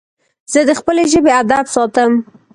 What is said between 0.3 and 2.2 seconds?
زه د خپلي ژبي ادب ساتم.